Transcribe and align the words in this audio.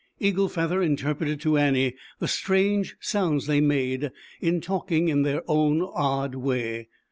Eagle 0.19 0.49
Feather 0.49 0.81
interpreted 0.81 1.39
to 1.41 1.57
Annie 1.59 1.93
the 2.17 2.27
strange 2.27 2.95
sounds 2.99 3.45
they 3.45 3.61
made 3.61 4.09
in 4.39 4.59
talking 4.59 5.09
in 5.09 5.21
their 5.21 5.43
own 5.47 5.83
odd 5.93 6.33
way. 6.33 6.87